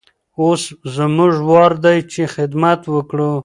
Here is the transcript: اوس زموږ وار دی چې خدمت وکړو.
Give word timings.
اوس 0.39 0.61
زموږ 0.95 1.33
وار 1.49 1.73
دی 1.83 1.97
چې 2.11 2.21
خدمت 2.33 2.81
وکړو. 2.93 3.31